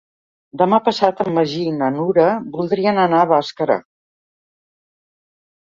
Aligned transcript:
Demà 0.61 0.79
passat 0.87 1.21
en 1.25 1.29
Magí 1.35 1.59
i 1.73 1.75
na 1.81 1.89
Nura 1.99 2.25
voldrien 2.57 3.05
anar 3.05 3.21
a 3.21 3.29
Bàscara. 3.35 3.81